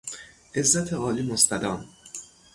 عزت 0.57 0.93
عالی 0.93 1.21
مستدام 1.23 1.85